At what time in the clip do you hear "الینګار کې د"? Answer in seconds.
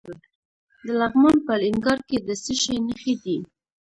1.57-2.29